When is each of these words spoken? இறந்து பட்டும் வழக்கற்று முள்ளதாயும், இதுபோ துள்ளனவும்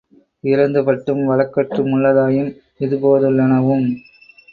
இறந்து 0.43 0.79
பட்டும் 0.83 1.19
வழக்கற்று 1.25 1.81
முள்ளதாயும், 1.85 2.49
இதுபோ 2.79 3.11
துள்ளனவும் 3.19 3.87